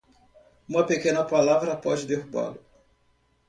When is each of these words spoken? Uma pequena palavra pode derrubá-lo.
Uma 0.67 0.83
pequena 0.83 1.23
palavra 1.23 1.77
pode 1.77 2.07
derrubá-lo. 2.07 2.59